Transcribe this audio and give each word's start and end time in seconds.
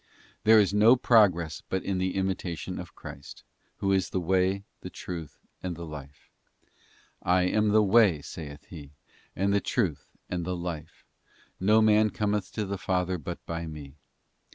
There 0.45 0.59
is 0.59 0.73
no 0.73 0.95
progress 0.95 1.61
but 1.69 1.83
in 1.83 1.99
the 1.99 2.15
imitation 2.15 2.79
of 2.79 2.95
Christ, 2.95 3.43
Who 3.75 3.91
is 3.91 4.09
the 4.09 4.19
way, 4.19 4.63
the 4.79 4.89
truth, 4.89 5.37
and 5.61 5.75
the 5.75 5.85
life. 5.85 6.31
'I 7.21 7.43
am 7.43 7.69
the 7.69 7.83
way,' 7.83 8.23
saith 8.23 8.65
He, 8.65 8.93
'and 9.35 9.53
the 9.53 9.61
truth, 9.61 10.09
and 10.27 10.43
the 10.43 10.55
life. 10.55 11.05
No 11.59 11.83
man 11.83 12.09
cometh 12.09 12.51
to 12.53 12.65
the 12.65 12.79
Father 12.79 13.19
but 13.19 13.45
by 13.45 13.67
Me. 13.67 13.93